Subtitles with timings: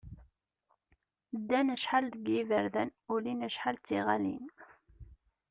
[1.41, 4.45] Ddan acḥal deg yiberdan, ulin acḥal d tiɣalin.